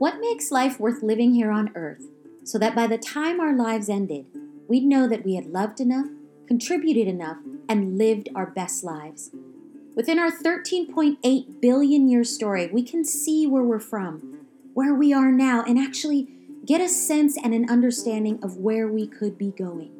[0.00, 2.06] What makes life worth living here on Earth
[2.42, 4.24] so that by the time our lives ended,
[4.66, 6.06] we'd know that we had loved enough,
[6.48, 7.36] contributed enough,
[7.68, 9.30] and lived our best lives?
[9.94, 15.30] Within our 13.8 billion year story, we can see where we're from, where we are
[15.30, 16.28] now, and actually
[16.64, 19.92] get a sense and an understanding of where we could be going.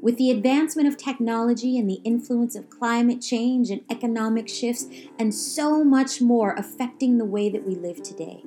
[0.00, 4.86] With the advancement of technology and the influence of climate change and economic shifts,
[5.18, 8.42] and so much more affecting the way that we live today.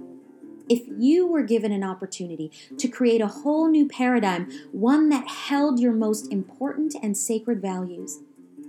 [0.69, 5.79] If you were given an opportunity to create a whole new paradigm, one that held
[5.79, 8.19] your most important and sacred values,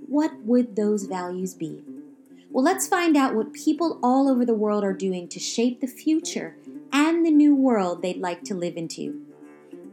[0.09, 1.83] what would those values be?
[2.51, 5.87] Well, let's find out what people all over the world are doing to shape the
[5.87, 6.57] future
[6.93, 9.23] and the new world they'd like to live into.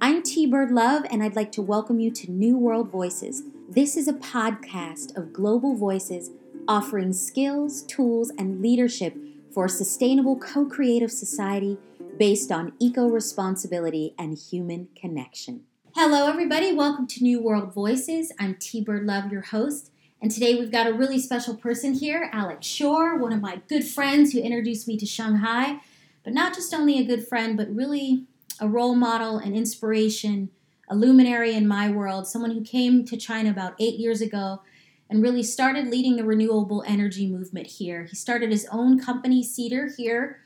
[0.02, 3.43] I'm T Bird Love, and I'd like to welcome you to New World Voices.
[3.70, 6.31] This is a podcast of global voices
[6.68, 9.16] offering skills, tools, and leadership
[9.53, 11.77] for a sustainable co creative society
[12.17, 15.63] based on eco responsibility and human connection.
[15.96, 16.73] Hello, everybody.
[16.73, 18.32] Welcome to New World Voices.
[18.40, 19.91] I'm T Bird Love, your host.
[20.21, 23.85] And today we've got a really special person here, Alex Shore, one of my good
[23.85, 25.79] friends who introduced me to Shanghai.
[26.23, 28.26] But not just only a good friend, but really
[28.60, 30.49] a role model, an inspiration,
[30.90, 34.62] a luminary in my world, someone who came to China about eight years ago
[35.10, 38.05] and really started leading the renewable energy movement here.
[38.05, 40.40] He started his own company, Cedar, here,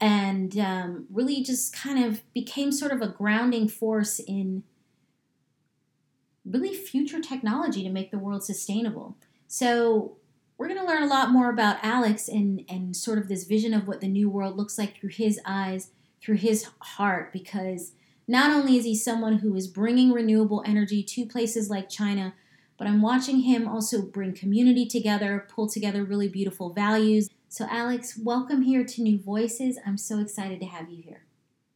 [0.00, 4.62] and um, really just kind of became sort of a grounding force in
[6.44, 9.16] really future technology to make the world sustainable.
[9.48, 10.16] So
[10.58, 13.74] we're going to learn a lot more about Alex and and sort of this vision
[13.74, 15.90] of what the new world looks like through his eyes,
[16.22, 17.92] through his heart because
[18.26, 22.34] not only is he someone who is bringing renewable energy to places like China,
[22.76, 27.30] but I'm watching him also bring community together, pull together really beautiful values.
[27.48, 29.78] So Alex, welcome here to New Voices.
[29.86, 31.22] I'm so excited to have you here.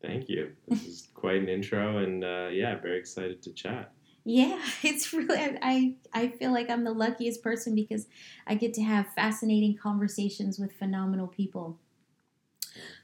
[0.03, 0.53] Thank you.
[0.67, 3.93] This is quite an intro, and uh, yeah, very excited to chat.
[4.25, 8.07] Yeah, it's really I I feel like I'm the luckiest person because
[8.47, 11.79] I get to have fascinating conversations with phenomenal people.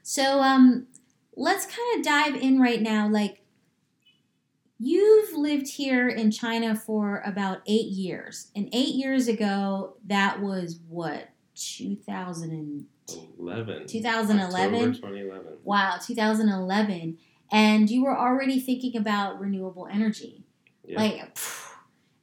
[0.03, 0.87] So um
[1.35, 3.41] let's kind of dive in right now like
[4.77, 8.51] you've lived here in China for about 8 years.
[8.55, 17.17] And 8 years ago that was what 2011 2011 2011 wow 2011
[17.51, 20.43] and you were already thinking about renewable energy.
[20.83, 21.01] Yeah.
[21.01, 21.37] like,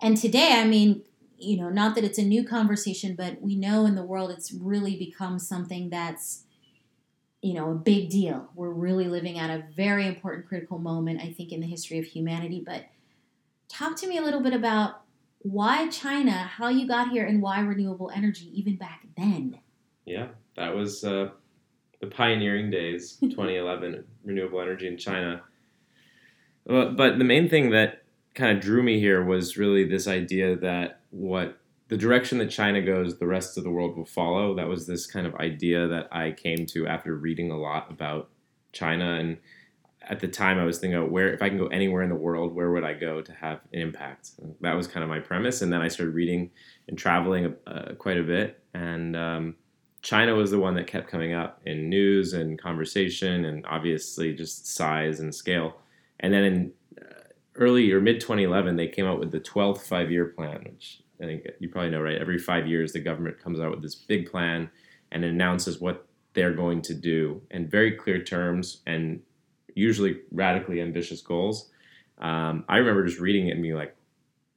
[0.00, 1.02] and today, I mean,
[1.38, 4.52] you know, not that it's a new conversation, but we know in the world it's
[4.52, 6.44] really become something that's,
[7.42, 8.48] you know, a big deal.
[8.54, 12.06] We're really living at a very important critical moment, I think, in the history of
[12.06, 12.62] humanity.
[12.64, 12.86] But
[13.68, 15.02] talk to me a little bit about
[15.40, 19.58] why China, how you got here, and why renewable energy even back then.
[20.04, 21.30] Yeah, that was uh,
[22.00, 25.42] the pioneering days, 2011, renewable energy in China.
[26.64, 28.04] But, but the main thing that
[28.34, 31.58] kind of drew me here was really this idea that what
[31.92, 34.54] the direction that China goes, the rest of the world will follow.
[34.54, 38.30] That was this kind of idea that I came to after reading a lot about
[38.72, 39.16] China.
[39.16, 39.36] And
[40.08, 42.54] at the time, I was thinking, where if I can go anywhere in the world,
[42.54, 44.30] where would I go to have an impact?
[44.62, 45.60] That was kind of my premise.
[45.60, 46.50] And then I started reading
[46.88, 48.58] and traveling uh, quite a bit.
[48.72, 49.56] And um,
[50.00, 54.66] China was the one that kept coming up in news and conversation, and obviously just
[54.66, 55.76] size and scale.
[56.20, 56.72] And then in
[57.56, 61.24] early or mid 2011, they came out with the 12th five year plan, which I
[61.24, 62.20] think you probably know, right?
[62.20, 64.70] Every five years, the government comes out with this big plan
[65.10, 69.20] and announces what they're going to do in very clear terms and
[69.74, 71.70] usually radically ambitious goals.
[72.18, 73.94] Um, I remember just reading it and being like,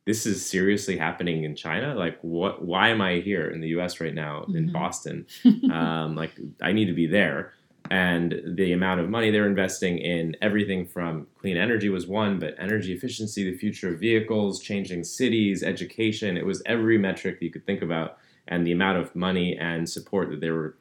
[0.06, 1.96] this is seriously happening in China.
[1.96, 2.64] Like, what?
[2.64, 4.00] Why am I here in the U.S.
[4.00, 4.56] right now mm-hmm.
[4.56, 5.26] in Boston?
[5.72, 7.54] um, like, I need to be there
[7.92, 12.56] and the amount of money they're investing in everything from clean energy was one, but
[12.58, 16.38] energy efficiency, the future of vehicles, changing cities, education.
[16.38, 20.30] It was every metric you could think about, and the amount of money and support
[20.30, 20.78] that they were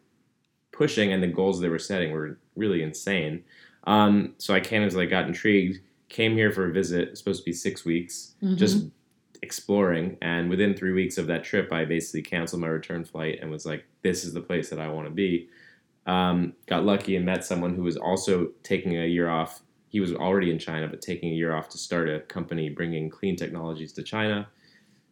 [0.73, 3.45] pushing and the goals they were setting were really insane.
[3.87, 7.45] Um, so I came as I got intrigued, came here for a visit, supposed to
[7.45, 8.57] be six weeks, mm-hmm.
[8.57, 8.87] just
[9.43, 10.17] exploring.
[10.23, 13.67] And within three weeks of that trip, I basically canceled my return flight and was
[13.67, 15.49] like, this is the place that I want to be.
[16.07, 19.63] Um, got lucky and met someone who was also taking a year off.
[19.89, 23.09] He was already in China, but taking a year off to start a company bringing
[23.09, 24.49] clean technologies to China.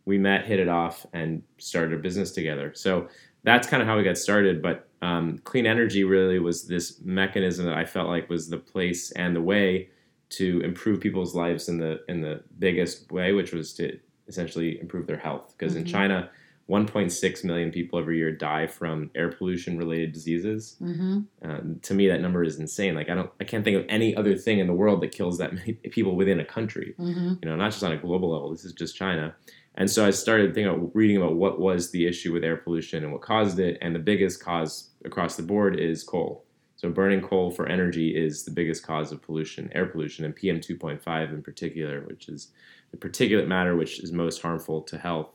[0.05, 2.73] We met, hit it off, and started a business together.
[2.75, 3.09] So
[3.45, 4.61] that's kind of how we got started.
[4.61, 9.13] But um, clean energy really was this mechanism that I felt like was the place
[9.13, 9.89] and the way
[10.31, 13.99] to improve people's lives in the in the biggest way, which was to
[14.29, 15.55] essentially improve their health.
[15.57, 15.87] Because mm-hmm.
[15.87, 16.31] in China,
[16.71, 20.77] 1.6 million people every year die from air pollution related diseases.
[20.81, 21.21] Mm-hmm.
[21.45, 22.95] Uh, to me, that number is insane.
[22.95, 25.39] Like I don't, I can't think of any other thing in the world that kills
[25.39, 26.95] that many people within a country.
[26.99, 27.35] Mm-hmm.
[27.43, 28.51] You know, not just on a global level.
[28.51, 29.35] This is just China.
[29.75, 33.05] And so I started thinking about reading about what was the issue with air pollution
[33.05, 33.79] and what caused it.
[33.81, 36.45] And the biggest cause across the board is coal.
[36.77, 40.59] So burning coal for energy is the biggest cause of pollution, air pollution, and PM
[40.59, 42.49] 2.5 in particular, which is
[42.91, 45.29] the particulate matter which is most harmful to health.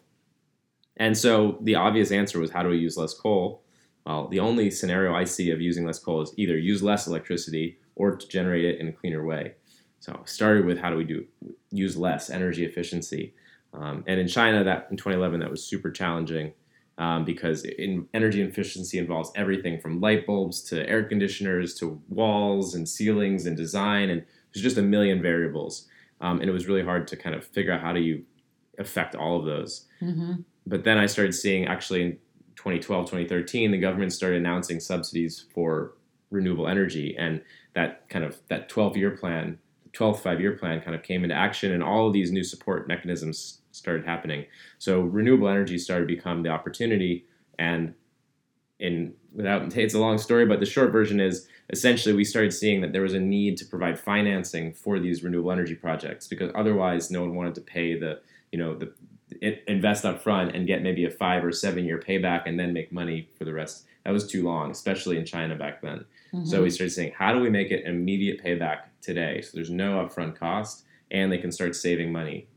[0.97, 3.63] And so the obvious answer was how do we use less coal?
[4.05, 7.79] Well, the only scenario I see of using less coal is either use less electricity
[7.95, 9.53] or to generate it in a cleaner way.
[9.99, 11.25] So started with how do we do
[11.71, 13.33] use less energy efficiency.
[13.73, 16.53] Um, and in China, that in 2011, that was super challenging
[16.97, 22.73] um, because in energy efficiency involves everything from light bulbs to air conditioners to walls
[22.73, 24.23] and ceilings and design, and
[24.53, 25.87] there's just a million variables.
[26.21, 28.23] Um, and it was really hard to kind of figure out how do you
[28.79, 29.85] affect all of those.
[30.01, 30.35] Mm-hmm.
[30.67, 32.11] But then I started seeing actually in
[32.55, 35.93] 2012, 2013, the government started announcing subsidies for
[36.29, 37.41] renewable energy, and
[37.73, 39.59] that kind of that 12 year plan
[39.97, 42.87] 12th five year plan kind of came into action and all of these new support
[42.87, 44.45] mechanisms started happening.
[44.77, 47.25] So renewable energy started to become the opportunity
[47.57, 47.93] and
[48.79, 52.81] in without it's a long story, but the short version is essentially we started seeing
[52.81, 57.09] that there was a need to provide financing for these renewable energy projects because otherwise
[57.09, 58.19] no one wanted to pay the
[58.51, 58.93] you know the
[59.41, 62.91] invest up front and get maybe a five or seven year payback and then make
[62.91, 63.85] money for the rest.
[64.05, 66.05] That was too long, especially in China back then.
[66.33, 66.45] Mm-hmm.
[66.45, 69.41] So we started saying, how do we make it immediate payback today?
[69.41, 72.47] So there's no upfront cost, and they can start saving money.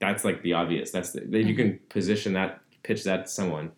[0.00, 0.90] That's like the obvious.
[0.90, 1.48] That's the, mm-hmm.
[1.48, 3.72] you can position that, pitch that to someone.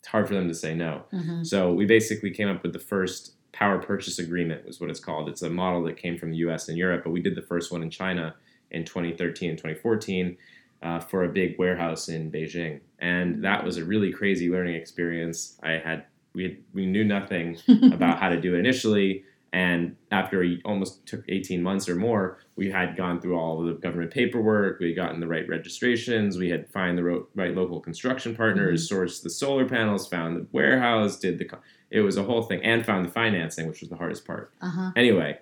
[0.00, 1.04] It's hard for them to say no.
[1.12, 1.44] Mm-hmm.
[1.44, 5.28] So we basically came up with the first power purchase agreement, was what it's called.
[5.28, 6.68] It's a model that came from the U.S.
[6.68, 8.34] and Europe, but we did the first one in China
[8.70, 10.36] in 2013 and 2014.
[10.82, 15.58] Uh, for a big warehouse in Beijing, and that was a really crazy learning experience.
[15.62, 17.56] I had we had, we knew nothing
[17.92, 22.40] about how to do it initially, and after it almost took 18 months or more,
[22.56, 24.80] we had gone through all the government paperwork.
[24.80, 26.36] We had gotten the right registrations.
[26.36, 29.02] We had find the ro- right local construction partners, mm-hmm.
[29.02, 31.48] sourced the solar panels, found the warehouse, did the.
[31.90, 34.52] It was a whole thing, and found the financing, which was the hardest part.
[34.60, 34.90] Uh-huh.
[34.94, 35.38] Anyway,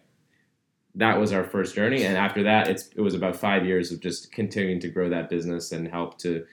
[0.96, 4.00] that was our first journey, and after that, it's it was about five years of
[4.00, 6.46] just continuing to grow that business and help to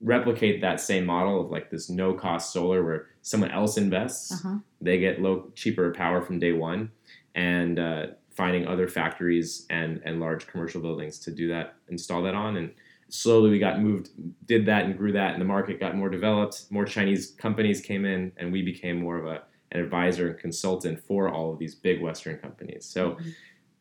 [0.00, 4.56] replicate that same model of like this no cost solar where someone else invests, uh-huh.
[4.80, 6.90] they get low cheaper power from day one,
[7.34, 12.34] and uh, finding other factories and and large commercial buildings to do that, install that
[12.34, 12.72] on, and
[13.08, 14.10] slowly we got moved,
[14.46, 16.66] did that and grew that, and the market got more developed.
[16.70, 19.42] More Chinese companies came in, and we became more of a
[19.72, 22.84] an advisor and consultant for all of these big Western companies.
[22.84, 23.12] So.
[23.12, 23.30] Mm-hmm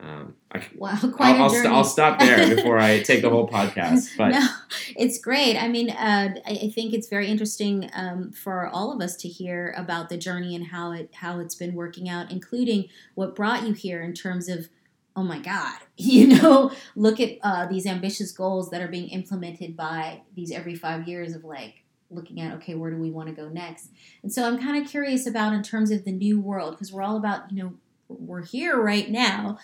[0.02, 1.68] um, I, wow, quite I'll, a journey.
[1.68, 4.10] I'll, I'll stop there before I take the whole podcast.
[4.18, 4.48] But no,
[4.96, 5.58] it's great.
[5.58, 9.28] I mean, uh, I, I, think it's very interesting um, for all of us to
[9.28, 13.66] hear about the journey and how it how it's been working out, including what brought
[13.68, 14.70] you here in terms of.
[15.14, 15.78] Oh my God!
[15.98, 20.74] You know, look at uh, these ambitious goals that are being implemented by these every
[20.74, 23.90] five years of like looking at okay, where do we want to go next?
[24.24, 27.04] And so I'm kind of curious about in terms of the new world because we're
[27.04, 27.74] all about you know
[28.08, 29.58] we're here right now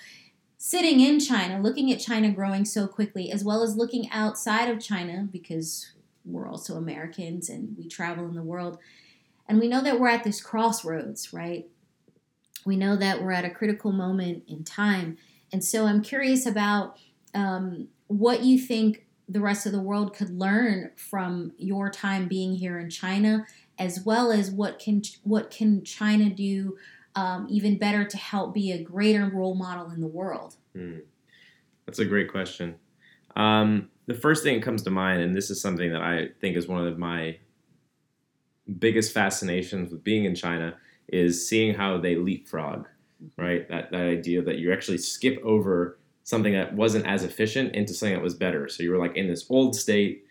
[0.58, 4.82] sitting in China, looking at China growing so quickly, as well as looking outside of
[4.82, 5.92] China because
[6.26, 8.78] we're also Americans and we travel in the world.
[9.48, 11.68] And we know that we're at this crossroads, right?
[12.66, 15.18] We know that we're at a critical moment in time.
[15.54, 16.98] And so I'm curious about
[17.34, 22.56] um, what you think the rest of the world could learn from your time being
[22.56, 23.46] here in China,
[23.78, 26.78] as well as what can what can China do
[27.18, 30.56] um, even better to help be a greater role model in the world?
[30.76, 31.00] Hmm.
[31.88, 32.76] That's a great question.
[33.36, 36.56] Um, the first thing that comes to mind, and this is something that I think
[36.56, 37.40] is one of my
[38.78, 40.76] biggest fascinations with being in China,
[41.08, 42.86] is seeing how they leapfrog,
[43.24, 43.42] mm-hmm.
[43.42, 43.68] right?
[43.68, 48.14] That, that idea that you actually skip over something that wasn't as efficient into something
[48.16, 48.68] that was better.
[48.70, 50.26] So you were like in this old state.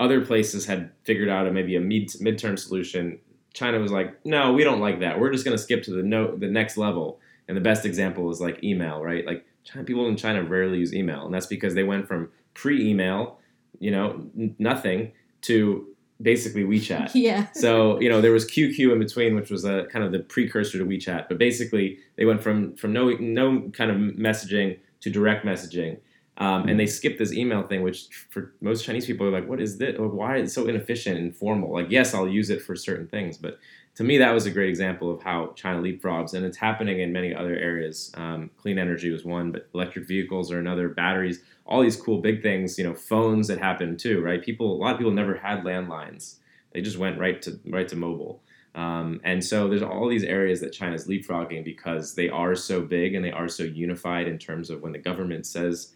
[0.00, 3.20] Other places had figured out a, maybe a mid midterm solution.
[3.54, 5.18] China was like, no, we don't like that.
[5.18, 7.20] We're just going to skip to the no, the next level.
[7.48, 9.24] And the best example is like email, right?
[9.24, 13.38] Like China, people in China rarely use email, and that's because they went from pre-email,
[13.78, 15.86] you know, n- nothing to
[16.20, 17.10] basically WeChat.
[17.14, 17.46] Yeah.
[17.52, 20.78] so you know there was QQ in between, which was a kind of the precursor
[20.78, 21.28] to WeChat.
[21.28, 25.98] But basically, they went from from no no kind of messaging to direct messaging.
[26.36, 29.60] Um, and they skip this email thing, which for most Chinese people are like, "What
[29.60, 29.96] is this?
[29.98, 33.38] Why is it so inefficient and formal?" Like, yes, I'll use it for certain things,
[33.38, 33.58] but
[33.96, 37.12] to me, that was a great example of how China leapfrogs, and it's happening in
[37.12, 38.10] many other areas.
[38.14, 40.88] Um, clean energy was one, but electric vehicles are another.
[40.88, 42.76] Batteries, all these cool big things.
[42.76, 44.42] You know, phones that happen too, right?
[44.42, 46.38] People, a lot of people never had landlines;
[46.72, 48.42] they just went right to right to mobile.
[48.74, 53.14] Um, and so there's all these areas that China's leapfrogging because they are so big
[53.14, 55.92] and they are so unified in terms of when the government says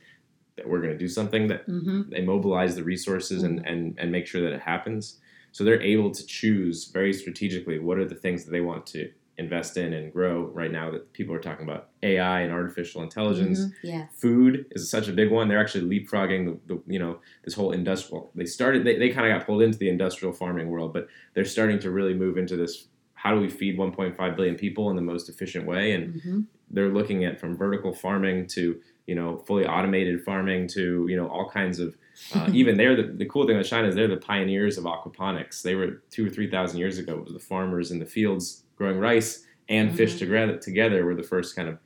[0.59, 2.11] that we're going to do something that Mm-hmm.
[2.11, 5.19] they mobilize the resources and, and, and make sure that it happens.
[5.53, 9.11] So they're able to choose very strategically what are the things that they want to
[9.39, 13.61] invest in and grow right now that people are talking about AI and artificial intelligence.
[13.61, 13.73] Mhm.
[13.85, 14.07] Yeah.
[14.13, 15.47] Food is such a big one.
[15.49, 18.31] They're actually leapfrogging the, the you know this whole industrial.
[18.35, 21.45] They started they, they kind of got pulled into the industrial farming world, but they're
[21.45, 22.89] starting to really move into this.
[23.23, 25.93] How do we feed 1.5 billion people in the most efficient way?
[25.93, 31.07] And hmm they're looking at from vertical farming to you know fully automated farming to
[31.09, 31.97] you know all kinds of
[32.35, 35.63] uh, even they're the, the cool thing about China is they're the pioneers of aquaponics.
[35.63, 37.15] They were two or three thousand years ago.
[37.15, 40.19] It was the farmers in the fields growing rice and fish Mhm.
[40.19, 40.57] together.
[40.59, 41.79] Together were the first kind of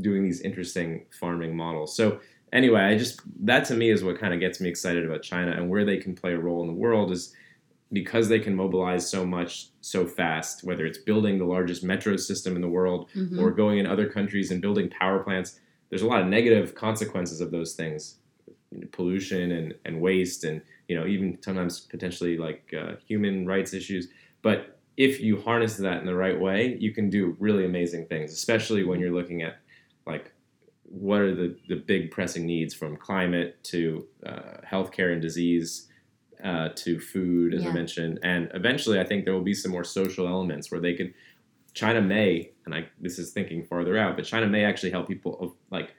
[0.00, 1.96] doing these interesting farming models.
[1.96, 2.18] So
[2.52, 5.52] anyway, I just that to me is what kind of gets me excited about China
[5.52, 7.32] and where they can play a role in the world is
[7.92, 10.64] because they can mobilize so much so fast.
[10.64, 14.08] Whether it's building the largest metro system in the world hmm or going in other
[14.08, 15.60] countries and building power plants.
[15.90, 18.16] There's a lot of negative consequences of those things,
[18.90, 24.08] pollution and, and waste, and you know even sometimes potentially like uh, human rights issues.
[24.42, 28.32] But if you harness that in the right way, you can do really amazing things,
[28.32, 29.58] especially when you're looking at
[30.06, 30.32] like
[30.84, 35.88] what are the, the big pressing needs from climate to uh, healthcare and disease
[36.44, 39.84] uh, to food, as I mentioned, and eventually I think there will be some more
[39.84, 41.14] social elements where they could
[41.72, 45.38] China may, and I this is thinking farther out, but China may actually help people
[45.40, 45.90] of, like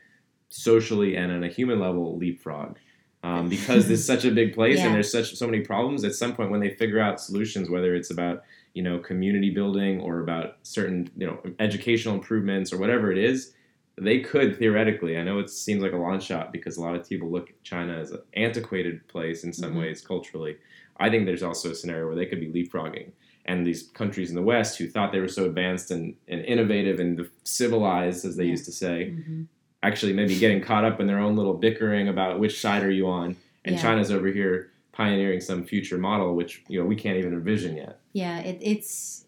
[0.49, 2.77] socially and on a human level leapfrog.
[3.23, 4.85] Um, because this is such a big place Yeah.
[4.85, 6.03] and there's such so many problems.
[6.03, 9.99] At some point, when they figure out solutions, whether it's about you know community building
[9.99, 13.54] or about certain you know educational improvements or whatever it is,
[13.97, 15.17] they could theoretically.
[15.17, 17.63] I know it seems like a long shot because a lot of people look at
[17.63, 19.79] China as an antiquated place in some Mhm.
[19.79, 20.57] ways culturally.
[20.97, 23.11] I think there's also a scenario where they could be leapfrogging
[23.45, 26.99] and these countries in the West who thought they were so advanced and, and innovative
[26.99, 28.51] and civilized, as they Yeah.
[28.51, 29.43] used to say, hmm
[29.83, 33.05] actually maybe getting caught up in their own little bickering about which side are you
[33.07, 33.35] on.
[33.65, 33.81] And Yeah.
[33.83, 37.99] China's over here pioneering some future model, which you know we can't even envision yet.
[38.11, 39.25] Yeah, it, it's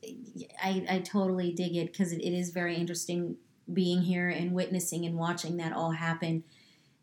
[0.63, 3.35] I, I totally dig it because it, it is very interesting
[3.71, 6.43] being here and witnessing and watching that all happen.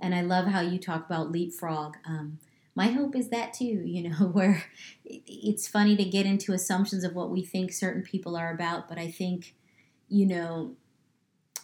[0.00, 1.97] And I love how you talk about leapfrog.
[2.06, 2.38] Um,
[2.75, 4.64] my hope is that too, you know, where
[5.04, 8.99] it's funny to get into assumptions of what we think certain people are about, but
[8.99, 9.54] I think,
[10.09, 10.76] you know,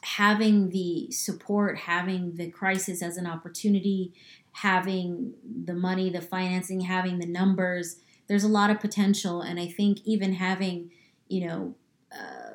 [0.02, 4.12] having the support, having the crisis as an opportunity,
[4.52, 9.42] having the money, the financing, having the numbers, there's a lot of potential.
[9.42, 10.90] And I think even having,
[11.28, 11.74] you know,
[12.12, 12.49] uh,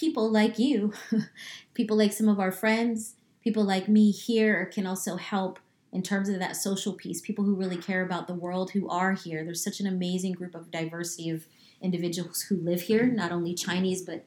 [0.00, 0.94] people like you,
[1.74, 5.58] people like some of our friends, people like me here can also help
[5.92, 7.20] in terms of that social piece.
[7.20, 9.44] People who really care about the world who are here.
[9.44, 11.46] There's such an amazing group of diversity of
[11.82, 14.24] individuals who live here, not only Chinese, but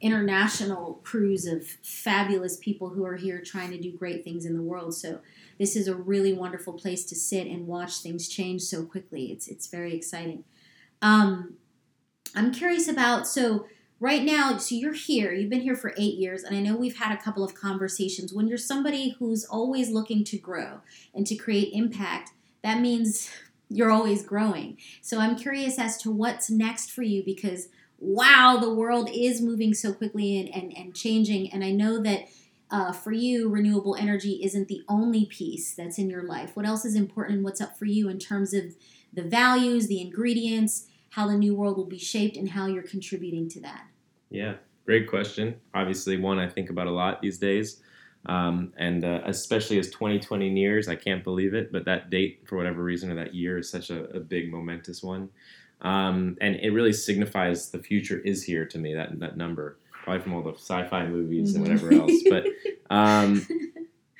[0.00, 4.62] international crews of fabulous people who are here trying to do great things in the
[4.62, 4.94] world.
[4.94, 5.20] So
[5.58, 9.32] this is a really wonderful place to sit and watch things change so quickly.
[9.32, 10.44] It's it's very exciting.
[11.00, 11.54] Um,
[12.34, 13.66] I'm curious about so
[14.00, 14.56] right now.
[14.58, 15.32] So you're here.
[15.32, 18.32] You've been here for eight years, and I know we've had a couple of conversations.
[18.32, 20.80] When you're somebody who's always looking to grow
[21.14, 22.30] and to create impact,
[22.62, 23.30] that means
[23.68, 24.78] you're always growing.
[25.02, 27.68] So I'm curious as to what's next for you because
[28.00, 31.52] wow, the world is moving so quickly and, and, and changing.
[31.52, 32.28] And I know that
[32.70, 36.54] uh, for you, renewable energy isn't the only piece that's in your life.
[36.54, 38.76] What else is important what's up for you in terms of
[39.12, 40.86] the values, the ingredients,
[41.18, 43.82] how the new world will be shaped, and how you're contributing to that?
[44.30, 44.54] Yeah,
[44.86, 45.56] great question.
[45.74, 47.82] Obviously, one I think about a lot these days.
[48.26, 52.56] Um, and uh, especially as 2020 nears, I can't believe it, but that date, for
[52.56, 55.28] whatever reason, or that year is such a, a big, momentous one.
[55.80, 60.22] Um, and it really signifies the future is here to me, that, that number, probably
[60.22, 62.12] from all the sci fi movies and whatever else.
[62.30, 62.46] But
[62.90, 63.44] um,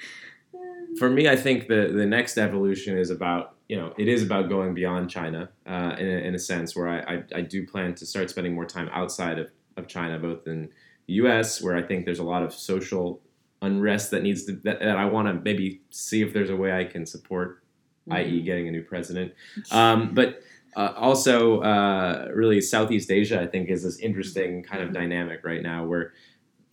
[0.99, 4.49] for me, I think the the next evolution is about you know it is about
[4.49, 7.95] going beyond China uh, in, a, in a sense where I, I, I do plan
[7.97, 10.69] to start spending more time outside of, of China, both in
[11.07, 11.63] the U.S.
[11.63, 13.21] where I think there's a lot of social
[13.61, 16.73] unrest that needs to that, that I want to maybe see if there's a way
[16.73, 17.63] I can support,
[18.11, 19.33] i.e., getting a new president.
[19.71, 20.41] Um, but
[20.77, 25.63] uh, also, uh, really, Southeast Asia, I think, is this interesting kind of dynamic right
[25.63, 26.13] now where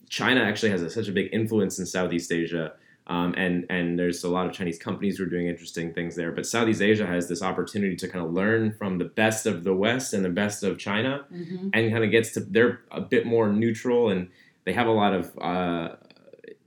[0.08, 2.74] China actually has a, such a big influence in Southeast Asia.
[3.08, 6.32] Um, and and there's a lot of Chinese companies who are doing interesting things there.
[6.32, 9.74] But Southeast Asia has this opportunity to kind of learn from the best of the
[9.74, 11.70] West and the best of China, Mhm.
[11.72, 14.28] and kind of gets to they're a bit more neutral and
[14.64, 15.94] they have a lot of uh,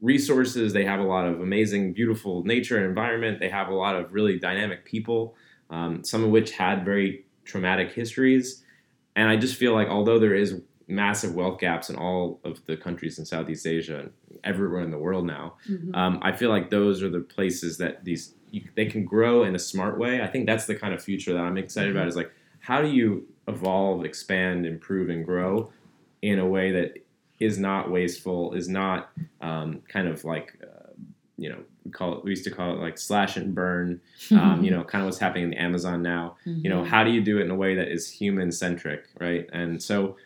[0.02, 0.72] resources.
[0.74, 3.40] They have a lot of amazing, beautiful nature and environment.
[3.40, 5.36] They have a lot of really dynamic people,
[5.70, 8.64] um, some of which had very traumatic histories.
[9.16, 12.76] And I just feel like although there is massive wealth gaps in all of the
[12.76, 14.12] countries in Southeast Asia and
[14.44, 15.96] everywhere in the world now, Mhm.
[15.96, 19.54] um, I feel like those are the places that these you, they can grow in
[19.56, 20.22] a smart way.
[20.22, 22.08] I think that's the kind of future that I'm excited about.
[22.08, 25.72] Is like how do you evolve, expand, improve, and grow
[26.24, 26.98] in a way that
[27.40, 30.90] is not wasteful, is not um, kind of like uh,
[31.38, 34.02] you know we call it we used to call it like slash and burn.
[34.32, 36.36] Um, you know, kind of what's happening in the Amazon now.
[36.46, 36.88] You know, Mhm.
[36.88, 39.48] how do you do it in a way that is human centric, right?
[39.54, 40.18] And so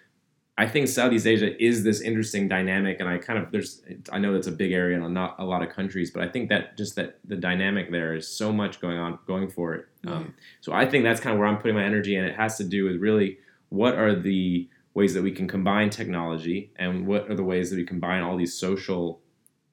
[0.56, 3.82] I think Southeast Asia is this interesting dynamic, and I kind of there's
[4.12, 6.50] I know that's a big area and not a lot of countries, but I think
[6.50, 9.86] that just that the dynamic there is so much going on going for it.
[10.06, 12.58] Um, so I think that's kind of where I'm putting my energy, and it has
[12.58, 17.32] to do with really what are the ways that we can combine technology, and what
[17.32, 19.22] are the ways that we combine all these social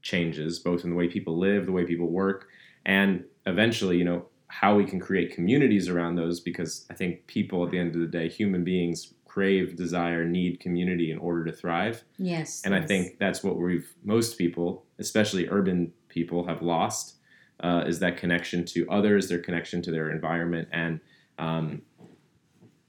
[0.00, 2.48] changes, both in the way people live, the way people work,
[2.86, 6.40] and eventually, you know, how we can create communities around those.
[6.40, 10.58] Because I think people, at the end of the day, human beings crave, desire, need
[10.58, 12.02] community in order to thrive.
[12.18, 12.62] yes.
[12.64, 17.14] And I think that's what we've most people, especially urban people, have lost
[17.60, 20.98] uh, is that connection to others, their connection to their environment, and
[21.38, 21.82] um,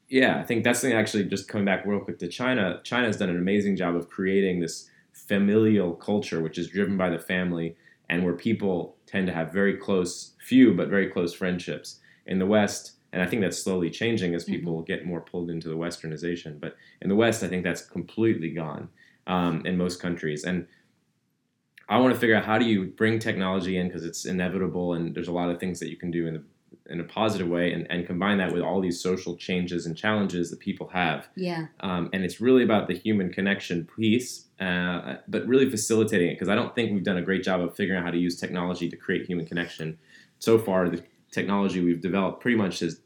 [0.09, 0.97] yeah, I think that's the thing.
[0.97, 4.09] Actually, just coming back real quick to China, China has done an amazing job of
[4.09, 7.75] creating this familial culture, which is driven by the family,
[8.09, 11.99] and where people tend to have very close, few but very close friendships.
[12.25, 15.67] In the West, and I think that's slowly changing as people get more pulled into
[15.67, 16.59] the westernization.
[16.59, 18.89] But in the West, I think that's completely gone
[19.27, 20.43] um, in most countries.
[20.45, 20.67] And
[21.89, 25.13] I want to figure out how do you bring technology in because it's inevitable, and
[25.13, 26.43] there's a lot of things that you can do in the
[26.89, 30.49] in a positive way, and, and combine that with all these social changes and challenges
[30.49, 31.29] that people have.
[31.35, 31.67] yeah.
[31.81, 36.49] Um, and it's really about the human connection piece, uh, but really facilitating it because
[36.49, 38.89] I don't think we've done a great job of figuring out how to use technology
[38.89, 39.97] to create human connection.
[40.39, 43.01] So far, the technology we've developed pretty much has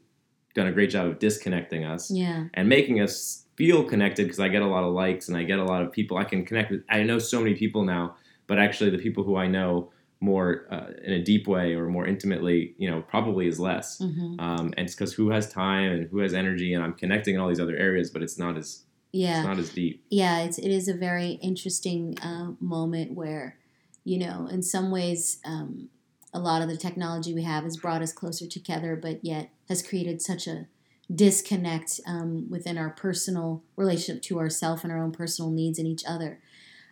[0.54, 2.44] done a great job of disconnecting us Yeah.
[2.54, 5.58] and making us feel connected because I get a lot of likes and I get
[5.58, 6.82] a lot of people I can connect with.
[6.90, 8.16] I know so many people now,
[8.46, 9.90] but actually the people who I know
[10.20, 13.98] more uh, in a deep way or more intimately, you know, probably is less.
[13.98, 17.34] hmm Um, and it's because who has time and who has energy, and I'm connecting
[17.34, 19.38] in all these other areas, but it's not as Yeah.
[19.38, 20.04] it's not as deep.
[20.10, 23.58] yeah, it's, it is a very interesting uh, moment where,
[24.04, 25.88] you know, in some ways, um,
[26.36, 29.82] a lot of the technology we have has brought us closer together, but yet has
[29.82, 30.66] created such a
[31.14, 36.04] disconnect um, within our personal relationship to ourself and our own personal needs and each
[36.06, 36.40] other.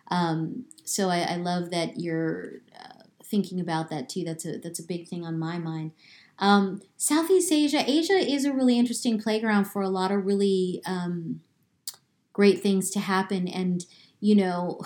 [0.09, 4.23] Um, so I, I love that you're uh, thinking about that too.
[4.23, 5.91] That's a that's a big thing on my mind.
[6.39, 11.41] Um, Southeast Asia, Asia is a really interesting playground for a lot of really um,
[12.33, 13.47] great things to happen.
[13.47, 13.85] And,
[14.19, 14.81] you know,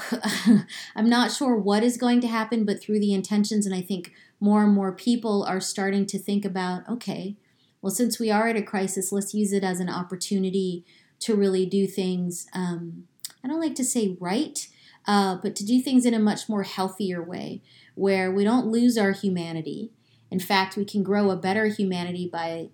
[0.96, 4.14] I'm not sure what is going to happen, but through the intentions, and I think
[4.40, 7.36] more and more people are starting to think about okay,
[7.82, 10.86] well, since we are at a crisis, let's use it as an opportunity
[11.20, 12.48] to really do things.
[12.54, 13.06] Um,
[13.44, 14.68] I don't like to say right,
[15.08, 17.62] uh, but to do things in a much more healthier way
[17.96, 19.92] where we don't lose our humanity.
[20.32, 22.70] In fact, we can grow a better humanity by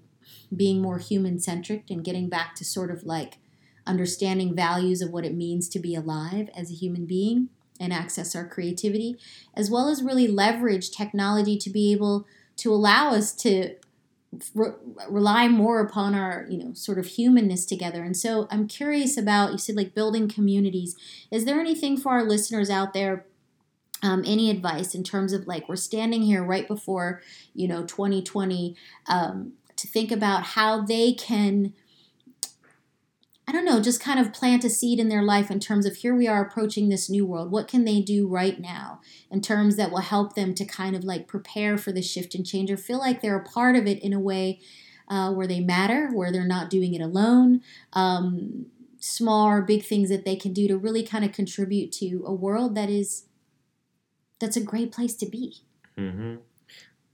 [0.55, 3.37] being more human centric and getting back to sort of like
[3.87, 8.35] understanding values of what it means to be alive as a human being and access
[8.35, 9.17] our creativity,
[9.53, 12.25] as well as really leverage technology to be able
[12.57, 13.75] to allow us to
[14.53, 14.73] re-
[15.09, 18.03] rely more upon our you know sort of humanness together.
[18.03, 20.95] And so i'm curious about you said like building communities.
[21.31, 23.25] Is there anything for our listeners out there
[24.01, 27.21] um, any advice in terms of like we're standing here right before
[27.53, 28.75] you know 2020
[29.07, 31.73] um, to think about how they can
[33.47, 35.97] I don't know, just kind of plant a seed in their life in terms of
[35.97, 37.51] here we are approaching this new world.
[37.51, 41.03] What can they do right now in terms that will help them to kind of
[41.03, 44.01] like prepare for the shift and change or feel like they're a part of it
[44.01, 44.59] in a way
[45.07, 47.61] uh, where they matter, where they're not doing it alone?
[47.93, 48.65] Um,
[48.99, 52.33] small or big things that they can do to really kind of contribute to a
[52.33, 53.25] world that is
[54.39, 55.57] that's a great place to be.
[55.95, 56.35] hmm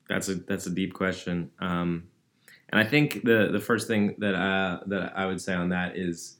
[0.07, 2.07] That's a that's a deep question, um,
[2.71, 5.97] and I think the the first thing that uh, that I would say on that
[5.97, 6.37] is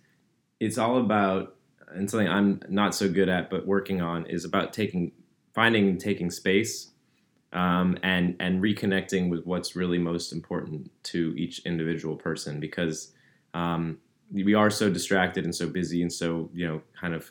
[0.60, 1.56] it's all about
[1.94, 5.12] and something I'm not so good at, but working on is about taking
[5.54, 6.88] finding and taking space.
[7.54, 13.12] Um, and and reconnecting with what's really most important to each individual person because
[13.54, 13.98] um,
[14.32, 17.30] we are so distracted and so busy and so you know kind of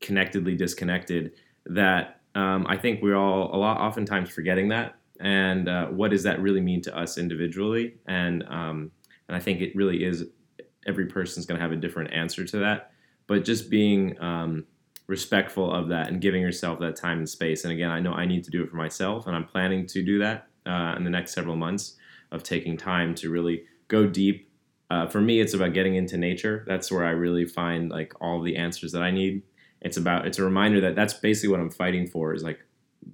[0.00, 1.32] connectedly disconnected
[1.66, 4.94] that um, I think we're all a lot oftentimes forgetting that.
[5.20, 7.94] And uh, what does that really mean to us individually?
[8.06, 8.90] And um,
[9.28, 10.24] and I think it really is
[10.86, 12.92] every person's going to have a different answer to that.
[13.26, 14.64] But just being um,
[15.06, 17.64] respectful of that and giving yourself that time and space.
[17.64, 20.02] And again, I know I need to do it for myself, and I'm planning to
[20.02, 21.96] do that uh, in the next several months
[22.32, 24.50] of taking time to really go deep.
[24.90, 26.64] Uh, for me, it's about getting into nature.
[26.66, 29.42] That's where I really find like all the answers that I need.
[29.80, 32.60] It's about it's a reminder that that's basically what I'm fighting for is like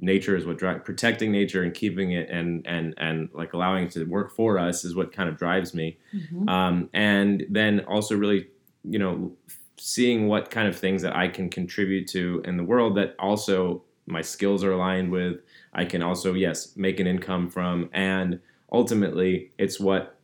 [0.01, 3.91] nature is what drives protecting nature and keeping it and and and like allowing it
[3.93, 5.99] to work for us is what kind of drives me.
[6.15, 6.49] Mm-hmm.
[6.49, 8.49] Um, and then also really
[8.85, 9.33] you know
[9.79, 13.83] seeing what kind of things that I can contribute to in the world that also
[14.07, 15.41] my skills are aligned with.
[15.73, 18.41] I can also, yes, make an income from, and
[18.73, 20.19] ultimately, it's what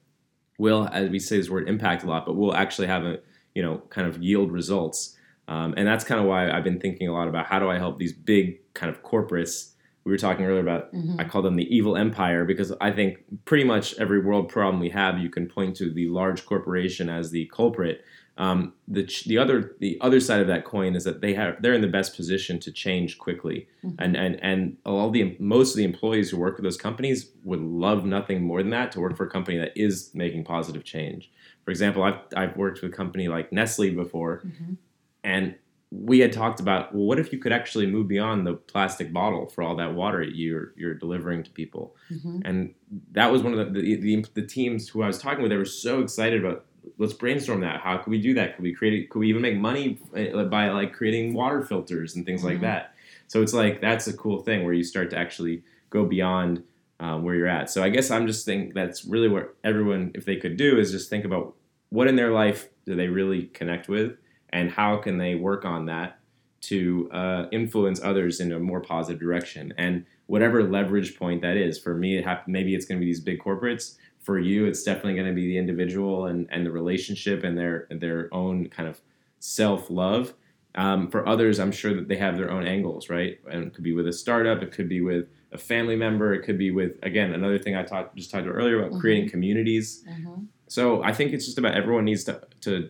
[0.59, 3.19] will, as we say this word, impact a lot, but will actually have a,
[3.55, 5.17] you know, kind of yield results.
[5.49, 7.77] Um, and that's kind of why I've been thinking a lot about how do I
[7.77, 9.73] help these big kind of corporates.
[10.05, 11.21] We were talking earlier about, mm-hmm.
[11.21, 14.91] I call them the evil empire because I think pretty much every world problem we
[14.91, 18.05] have, you can point to the large corporation as the culprit.
[18.39, 21.75] Um, the the other the other side of that coin is that they have they're
[21.75, 24.03] in the best position to change quickly, mm-hmm.
[24.03, 27.61] and and and all the most of the employees who work for those companies would
[27.61, 31.31] love nothing more than that to work for a company that is making positive change.
[31.65, 34.75] For example, I've I've worked with a company like Nestle before, mm-hmm.
[35.23, 35.55] and
[35.95, 39.47] we had talked about well, what if you could actually move beyond the plastic bottle
[39.47, 42.41] for all that water you're you're delivering to people, mm-hmm.
[42.45, 42.75] and
[43.13, 45.51] that was one of the the, the the teams who I was talking with.
[45.51, 46.65] They were so excited about
[46.99, 47.81] let's brainstorm that.
[47.81, 48.57] How could we do that?
[48.57, 48.95] Could we create?
[48.95, 49.11] it?
[49.11, 52.51] Could we even make money uh, by like creating water filters and things mm-hmm.
[52.51, 52.95] like that?
[53.29, 56.63] So it's like that's a cool thing where you start to actually go beyond
[57.01, 57.69] um, where you're at.
[57.69, 60.91] So I guess I'm just think that's really what everyone, if they could do, is
[60.91, 61.55] just think about
[61.91, 64.17] what in their life do they really connect with,
[64.53, 66.19] and how can they work on that
[66.63, 69.75] to uh, influence others in a more positive direction.
[69.77, 73.11] And whatever leverage point that is, for me, it ha- maybe it's going to be
[73.11, 76.71] these big corporates for you, it's definitely going to be the individual and, and the
[76.71, 79.01] relationship and their their own kind of
[79.41, 80.35] self love.
[80.75, 83.39] Um, for others, I'm sure that they have their own angles, right?
[83.51, 86.45] And it could be with a startup, it could be with a family member, it
[86.45, 89.01] could be with again another thing I talked just talked about earlier about mm-hmm.
[89.01, 90.05] creating communities.
[90.09, 90.45] Mm-hmm.
[90.69, 92.89] So I think it's just about everyone needs to to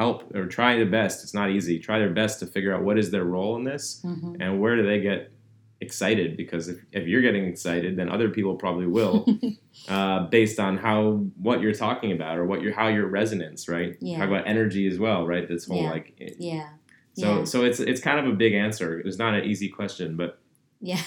[0.00, 1.22] help or try their best.
[1.22, 1.78] It's not easy.
[1.78, 4.40] Try their best to figure out what is their role in this mm-hmm.
[4.40, 5.30] and where do they get
[5.82, 9.26] excited because if, if you're getting excited then other people probably will
[9.88, 13.96] uh, based on how what you're talking about or what your how your resonance right
[14.00, 14.18] yeah.
[14.18, 15.90] talk about energy as well right this whole yeah.
[15.90, 16.68] like it, yeah
[17.14, 17.44] so yeah.
[17.44, 20.38] so it's it's kind of a big answer it's not an easy question but
[20.80, 21.00] yeah.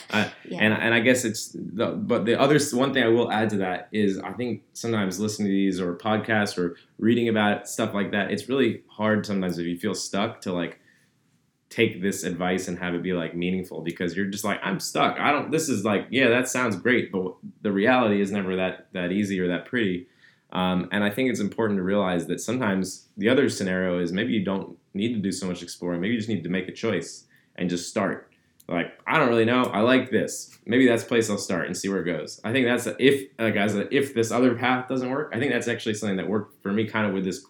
[0.46, 0.60] Yeah.
[0.60, 3.58] And and I guess it's the but the other one thing I will add to
[3.58, 8.12] that is I think sometimes listening to these or podcasts or reading about stuff like
[8.12, 10.80] that, it's really hard sometimes if you feel stuck to like
[11.70, 15.20] take this advice and have it be like meaningful because you're just like I'm stuck.
[15.20, 15.50] I don't.
[15.50, 17.34] This is like yeah, that sounds great, but
[17.64, 20.08] the reality is never that that easy or that pretty.
[20.52, 24.34] Um, and I think it's important to realize that sometimes the other scenario is maybe
[24.34, 26.00] you don't need to do so much exploring.
[26.00, 28.33] Maybe you just need to make a choice and just start.
[28.67, 29.63] Like I don't really know.
[29.63, 30.58] I like this.
[30.65, 32.39] Maybe that's place I'll start and see where it goes.
[32.43, 35.32] I think that's a, if like as a, if this other path doesn't work.
[35.34, 37.45] I think that's actually something that worked for me kind of with this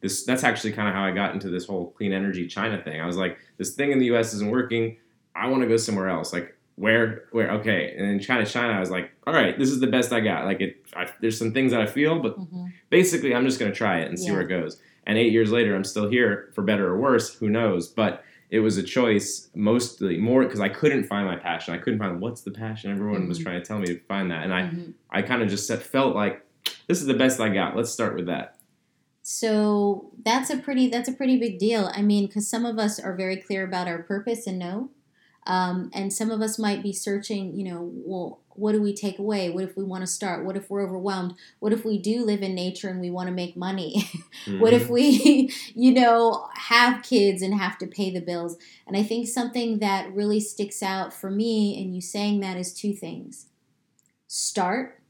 [0.00, 3.00] this that's actually kind of how I got into this whole clean energy China thing.
[3.00, 4.34] I was like, this thing in the U.S.
[4.34, 4.98] isn't working.
[5.34, 6.32] I want to go somewhere else.
[6.32, 9.78] Like where where okay and then china china i was like all right this is
[9.78, 12.66] the best i got like it I, there's some things that i feel but mm-hmm.
[12.90, 14.32] basically i'm just going to try it and see yeah.
[14.32, 17.48] where it goes and eight years later i'm still here for better or worse who
[17.48, 21.78] knows but it was a choice mostly more because i couldn't find my passion i
[21.78, 23.28] couldn't find what's the passion everyone mm-hmm.
[23.28, 24.90] was trying to tell me to find that and i mm-hmm.
[25.10, 26.44] i kind of just felt like
[26.88, 28.56] this is the best i got let's start with that
[29.26, 31.90] so that's a pretty that's a pretty big deal.
[31.94, 34.90] I mean, because some of us are very clear about our purpose and know,
[35.46, 37.54] um, and some of us might be searching.
[37.54, 39.50] You know, well, what do we take away?
[39.50, 40.44] What if we want to start?
[40.44, 41.34] What if we're overwhelmed?
[41.58, 44.08] What if we do live in nature and we want to make money?
[44.46, 44.58] mm-hmm.
[44.60, 48.56] what if we, you know, have kids and have to pay the bills?
[48.86, 52.72] And I think something that really sticks out for me in you saying that is
[52.72, 53.46] two things:
[54.26, 55.00] start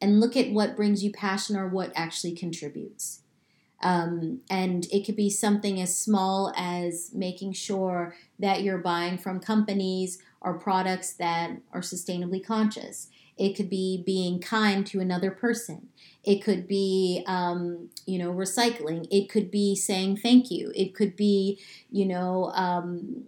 [0.00, 3.22] and look at what brings you passion or what actually contributes.
[3.80, 9.40] Um, and it could be something as small as making sure that you're buying from
[9.40, 13.08] companies or products that are sustainably conscious.
[13.36, 15.88] It could be being kind to another person.
[16.24, 19.06] It could be, um, you know, recycling.
[19.12, 20.72] It could be saying thank you.
[20.74, 21.60] It could be,
[21.90, 23.24] you know, um,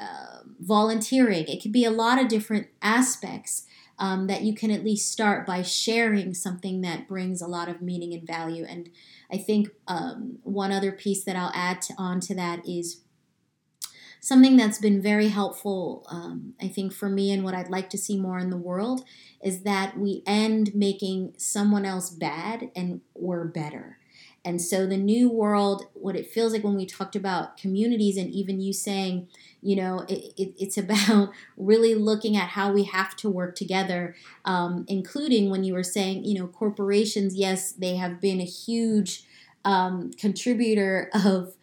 [0.00, 1.46] uh, volunteering.
[1.48, 3.64] It could be a lot of different aspects
[3.98, 7.82] um, that you can at least start by sharing something that brings a lot of
[7.82, 8.64] meaning and value.
[8.64, 8.90] And
[9.30, 13.02] I think um, one other piece that I'll add to, on to that is
[14.20, 17.98] something that's been very helpful, um, I think, for me and what I'd like to
[17.98, 19.04] see more in the world
[19.42, 23.97] is that we end making someone else bad and we're better.
[24.48, 28.30] And so the new world, what it feels like when we talked about communities, and
[28.30, 29.28] even you saying,
[29.60, 34.16] you know, it, it, it's about really looking at how we have to work together,
[34.46, 39.24] um, including when you were saying, you know, corporations, yes, they have been a huge
[39.66, 41.54] um, contributor of,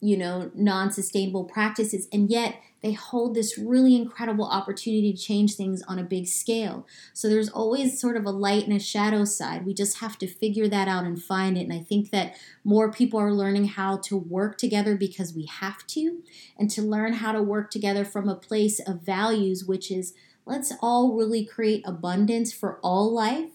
[0.00, 5.54] you know, non sustainable practices, and yet they hold this really incredible opportunity to change
[5.54, 6.86] things on a big scale.
[7.12, 9.66] So there's always sort of a light and a shadow side.
[9.66, 11.62] We just have to figure that out and find it.
[11.62, 15.86] And I think that more people are learning how to work together because we have
[15.88, 16.22] to,
[16.58, 20.14] and to learn how to work together from a place of values, which is
[20.46, 23.50] let's all really create abundance for all life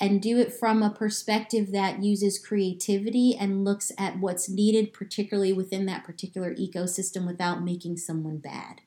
[0.00, 5.52] and do it from a perspective that uses creativity and looks at what's needed, particularly
[5.52, 8.80] within that particular ecosystem, without making someone bad.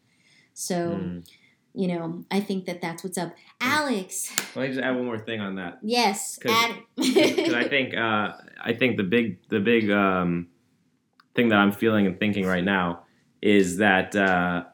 [0.56, 1.28] So, mm.
[1.76, 3.36] you know, I think that that's what's up.
[3.62, 5.78] Alex, let me just add one more thing on that.
[5.84, 6.78] Yes, add.
[6.96, 10.48] Because I think uh, I think the big the big um,
[11.36, 13.04] thing that I'm feeling and thinking right now
[13.42, 14.16] is that.
[14.16, 14.66] Uh,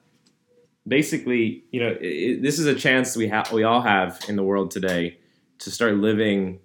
[0.88, 4.42] basically, you know, it, this is a chance we have we all have in the
[4.42, 5.20] world today
[5.60, 6.60] to start living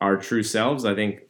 [0.00, 1.20] our true selves, I think,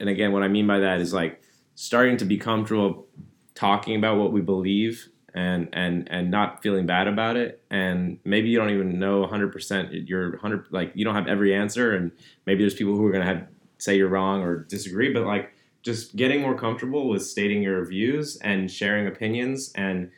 [0.00, 1.40] and again, what I mean by that is like
[1.74, 3.06] starting to be comfortable
[3.54, 7.62] talking about what we believe and and and not feeling bad about it.
[7.70, 11.94] And maybe you don't even know 100% you're 100 like you don't have every answer
[11.94, 12.12] and
[12.46, 13.46] maybe there's people who are going to have
[13.78, 18.36] say you're wrong or disagree but like just getting more comfortable with stating your views
[18.38, 20.10] and sharing opinions and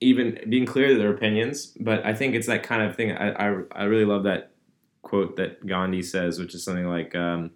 [0.00, 1.74] even being clear that they're opinions.
[1.80, 4.52] But i think it's that kind of thing i i, I really love that
[5.08, 7.52] quote that Gandhi says, which is something like um,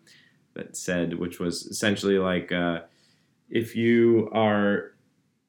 [0.54, 2.80] that said, which was essentially like uh,
[3.50, 4.92] if you are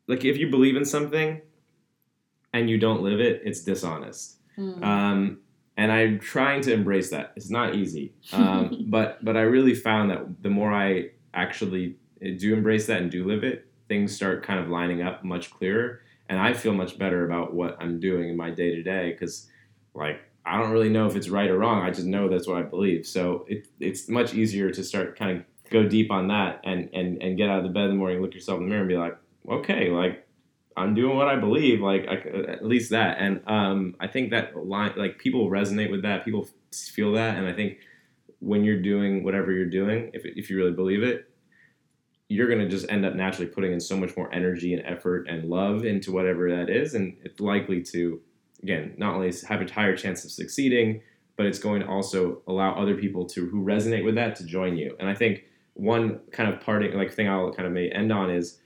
[0.07, 1.41] like if you believe in something
[2.51, 4.37] and you don't live it, it's dishonest.
[4.57, 4.83] Mm.
[4.83, 5.39] Um,
[5.77, 7.33] and I'm trying to embrace that.
[7.35, 12.53] It's not easy, um, but but I really found that the more I actually do
[12.53, 16.39] embrace that and do live it, things start kind of lining up much clearer, and
[16.39, 19.49] I feel much better about what I'm doing in my day to day because
[19.95, 21.81] like I don't really know if it's right or wrong.
[21.83, 23.05] I just know that's what I believe.
[23.05, 27.21] So it, it's much easier to start kind of go deep on that and, and,
[27.21, 28.89] and get out of the bed in the morning, look yourself in the mirror and
[28.89, 29.17] be like,
[29.49, 30.27] okay, like
[30.75, 32.15] I'm doing what I believe, like I,
[32.51, 33.17] at least that.
[33.19, 36.25] And um, I think that line, like people resonate with that.
[36.25, 37.37] People feel that.
[37.37, 37.77] And I think
[38.39, 41.29] when you're doing whatever you're doing, if, if you really believe it,
[42.29, 45.27] you're going to just end up naturally putting in so much more energy and effort
[45.29, 46.95] and love into whatever that is.
[46.95, 48.21] And it's likely to
[48.63, 51.01] again, not only have a higher chance of succeeding,
[51.35, 54.77] but it's going to also allow other people to who resonate with that to join
[54.77, 54.95] you.
[54.99, 58.29] And I think one kind of parting like thing I'll kind of may end on
[58.29, 58.59] is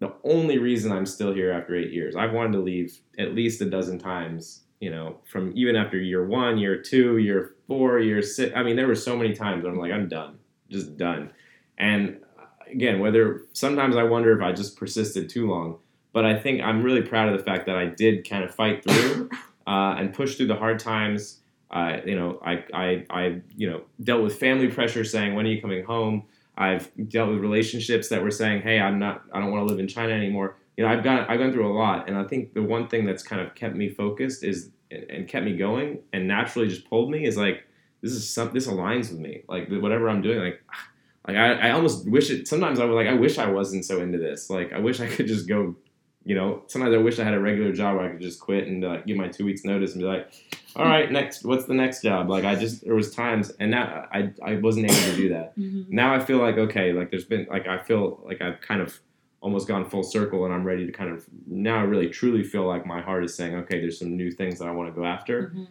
[0.00, 2.16] the only reason I'm still here after eight years.
[2.16, 6.26] I've wanted to leave at least a dozen times, you know, from even after year
[6.26, 8.52] one, year two, year four, year six.
[8.56, 10.38] I mean, there were so many times I'm like, I'm done,
[10.70, 11.32] just done.
[11.78, 15.78] And uh, again, whether sometimes I wonder if I just persisted too long.
[16.12, 18.84] But I think I'm really proud of the fact that I did kind of fight
[18.84, 19.30] through
[19.66, 21.40] uh, and push through the hard times.
[21.70, 25.48] Uh, you know, I, I, I, you know, dealt with family pressure saying, when are
[25.48, 26.24] you coming home?
[26.56, 29.80] I've dealt with relationships that were saying, hey, I'm not, I don't want to live
[29.80, 30.56] in China anymore.
[30.76, 32.08] You know, I've gone, I've gone through a lot.
[32.08, 35.46] And I think the one thing that's kind of kept me focused is, and kept
[35.46, 37.64] me going and naturally just pulled me is like,
[38.02, 39.42] this is some, this aligns with me.
[39.48, 40.62] Like whatever I'm doing, like,
[41.26, 44.02] like I, I almost wish it, sometimes I was like, I wish I wasn't so
[44.02, 44.50] into this.
[44.50, 45.74] Like, I wish I could just go
[46.24, 48.68] you know, sometimes I wish I had a regular job where I could just quit
[48.68, 50.32] and uh, give my two weeks notice and be like,
[50.76, 52.30] all right, next, what's the next job?
[52.30, 55.58] Like I just, there was times and now I, I wasn't able to do that.
[55.58, 55.94] Mm-hmm.
[55.94, 59.00] Now I feel like, okay, like there's been, like, I feel like I've kind of
[59.40, 62.66] almost gone full circle and I'm ready to kind of, now I really truly feel
[62.68, 65.04] like my heart is saying, okay, there's some new things that I want to go
[65.04, 65.48] after.
[65.48, 65.64] Mm-hmm.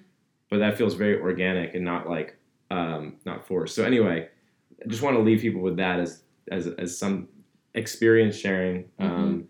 [0.49, 2.37] But that feels very organic and not like,
[2.69, 3.73] um, not forced.
[3.73, 4.27] So anyway,
[4.83, 7.29] I just want to leave people with that as, as, as some
[7.73, 8.89] experience sharing.
[8.99, 9.41] Mm-hmm.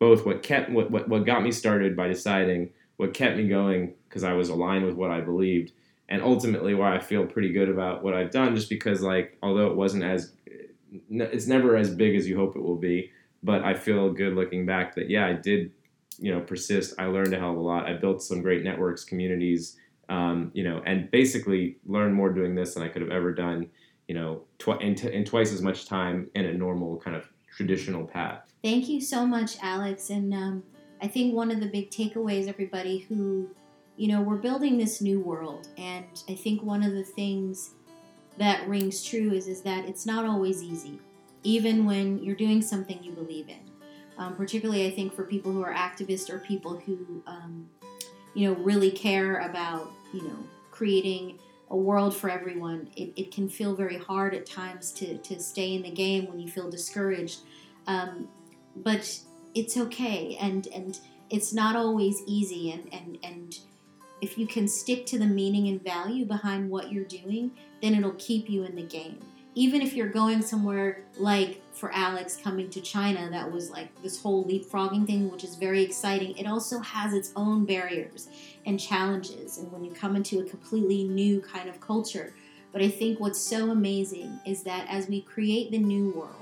[0.00, 3.94] Both what kept what, what, what got me started by deciding what kept me going
[4.08, 5.72] because I was aligned with what I believed
[6.08, 9.68] and ultimately why I feel pretty good about what I've done just because like although
[9.68, 10.32] it wasn't as
[11.08, 13.10] it's never as big as you hope it will be
[13.42, 15.70] but I feel good looking back that yeah I did
[16.18, 16.94] you know persist.
[16.98, 17.86] I learned a hell of a lot.
[17.86, 22.74] I built some great networks communities um, you know and basically learned more doing this
[22.74, 23.70] than I could have ever done
[24.08, 27.28] you know tw- in, t- in twice as much time in a normal kind of
[27.56, 30.10] traditional path Thank you so much, Alex.
[30.10, 30.62] And um,
[31.00, 33.50] I think one of the big takeaways, everybody who,
[33.96, 35.68] you know, we're building this new world.
[35.78, 37.70] And I think one of the things
[38.38, 41.00] that rings true is, is that it's not always easy,
[41.42, 43.60] even when you're doing something you believe in.
[44.20, 47.68] um, particularly I think for people who are activists or people who, um,
[48.34, 50.36] you know, really care about, you know,
[50.70, 51.38] creating
[51.70, 52.90] a world for everyone.
[52.96, 56.38] It, it can feel very hard at times to, to stay in the game when
[56.38, 57.40] you feel discouraged.
[57.86, 58.28] Um,
[58.76, 59.18] but
[59.54, 60.36] it's okay.
[60.40, 62.72] And, and it's not always easy.
[62.72, 63.58] And, and, and
[64.20, 67.52] if you can stick to the meaning and value behind what you're doing,
[67.82, 69.18] then it'll keep you in the game
[69.54, 74.20] even if you're going somewhere like for Alex coming to China, that was like this
[74.20, 76.36] whole leapfrogging thing, which is very exciting.
[76.38, 78.28] It also has its own barriers
[78.66, 82.32] and challenges, and when you come into a completely new kind of culture.
[82.72, 86.39] But I think what's so amazing is that as we create the new world,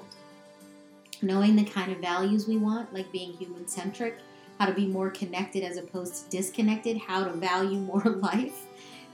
[1.23, 4.19] knowing the kind of values we want, like being human centric,
[4.59, 8.67] how to be more connected as opposed to disconnected, how to value more life,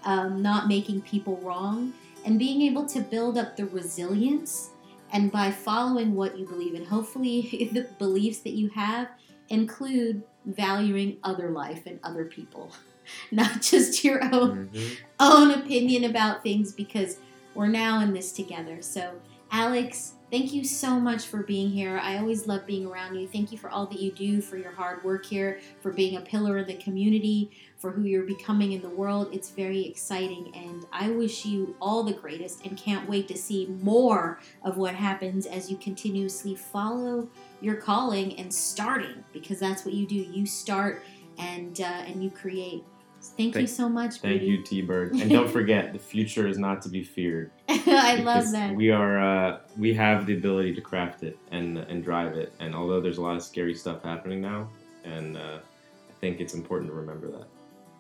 [0.05, 1.93] um, not making people wrong
[2.25, 4.71] and being able to build up the resilience
[5.13, 9.09] and by following what you believe in hopefully the beliefs that you have
[9.49, 12.71] include valuing other life and other people
[13.31, 14.95] not just your own mm-hmm.
[15.21, 17.19] own opinion about things because
[17.55, 19.15] we're now in this together so
[19.51, 21.97] alex Thank you so much for being here.
[21.97, 23.29] I always love being around you.
[23.29, 26.21] Thank you for all that you do, for your hard work here, for being a
[26.23, 29.29] pillar in the community, for who you're becoming in the world.
[29.33, 33.69] It's very exciting, and I wish you all the greatest and can't wait to see
[33.81, 37.29] more of what happens as you continuously follow
[37.61, 40.17] your calling and starting because that's what you do.
[40.17, 41.05] You start
[41.39, 42.83] and uh, and you create.
[43.29, 44.19] Thank, thank, you so much.
[44.19, 44.47] Thank Brady.
[44.47, 45.13] you, T Bird.
[45.15, 47.51] And don't forget, the future is not to be feared.
[47.69, 48.75] I love that.
[48.75, 52.53] We are uh, we have the ability to craft it and and drive it.
[52.61, 54.69] And although there's a lot of scary stuff happening now,
[55.05, 57.47] and uh, I think it's important to remember that.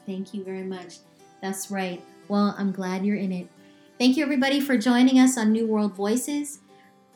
[0.06, 0.98] Thank you very much.
[1.40, 2.02] That's right.
[2.28, 3.48] Well, I'm glad you're in it.
[3.98, 6.60] Thank you, everybody, for joining us on New World Voices.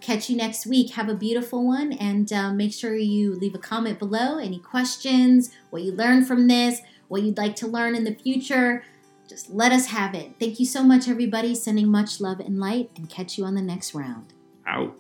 [0.01, 0.93] Catch you next week.
[0.93, 4.39] Have a beautiful one, and uh, make sure you leave a comment below.
[4.39, 8.85] Any questions, what you learned from this, what you'd like to learn in the future.
[9.29, 10.33] Just let us have it.
[10.39, 11.55] Thank you so much, everybody.
[11.55, 14.33] Sending much love and light, and catch you on the next round.
[14.67, 14.97] Out.